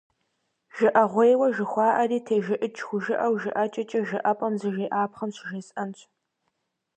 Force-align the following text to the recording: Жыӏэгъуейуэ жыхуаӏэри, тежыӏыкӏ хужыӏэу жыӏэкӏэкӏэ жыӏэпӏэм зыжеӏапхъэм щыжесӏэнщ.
Жыӏэгъуейуэ 0.75 1.47
жыхуаӏэри, 1.55 2.19
тежыӏыкӏ 2.25 2.81
хужыӏэу 2.87 3.33
жыӏэкӏэкӏэ 3.41 3.99
жыӏэпӏэм 4.07 4.53
зыжеӏапхъэм 4.59 5.31
щыжесӏэнщ. 5.37 5.99